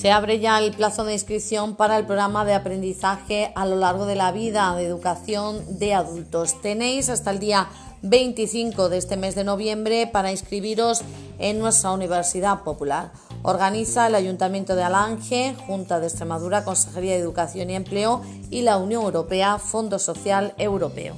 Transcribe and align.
Se 0.00 0.10
abre 0.10 0.40
ya 0.40 0.58
el 0.58 0.72
plazo 0.72 1.04
de 1.04 1.12
inscripción 1.12 1.76
para 1.76 1.98
el 1.98 2.06
programa 2.06 2.46
de 2.46 2.54
aprendizaje 2.54 3.52
a 3.54 3.66
lo 3.66 3.76
largo 3.76 4.06
de 4.06 4.14
la 4.14 4.32
vida 4.32 4.74
de 4.74 4.86
educación 4.86 5.78
de 5.78 5.92
adultos. 5.92 6.58
Tenéis 6.62 7.10
hasta 7.10 7.30
el 7.30 7.38
día 7.38 7.68
25 8.00 8.88
de 8.88 8.96
este 8.96 9.18
mes 9.18 9.34
de 9.34 9.44
noviembre 9.44 10.06
para 10.06 10.30
inscribiros 10.30 11.02
en 11.38 11.58
nuestra 11.58 11.92
Universidad 11.92 12.62
Popular. 12.62 13.12
Organiza 13.42 14.06
el 14.06 14.14
Ayuntamiento 14.14 14.74
de 14.74 14.84
Alange, 14.84 15.54
Junta 15.66 16.00
de 16.00 16.06
Extremadura, 16.06 16.64
Consejería 16.64 17.12
de 17.12 17.20
Educación 17.20 17.68
y 17.68 17.74
Empleo 17.74 18.22
y 18.48 18.62
la 18.62 18.78
Unión 18.78 19.02
Europea, 19.02 19.58
Fondo 19.58 19.98
Social 19.98 20.54
Europeo. 20.56 21.14